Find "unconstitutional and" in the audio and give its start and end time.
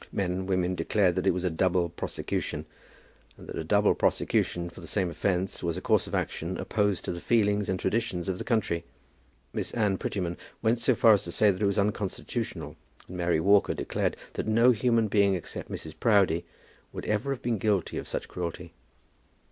11.77-13.15